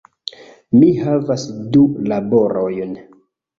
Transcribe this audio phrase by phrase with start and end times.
[0.77, 1.45] Mi havas
[1.77, 2.99] du laborojn